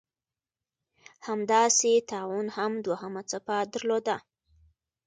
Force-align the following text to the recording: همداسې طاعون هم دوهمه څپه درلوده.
همداسې 1.27 1.91
طاعون 2.11 2.47
هم 2.57 2.71
دوهمه 2.85 3.21
څپه 3.29 3.57
درلوده. 3.73 4.15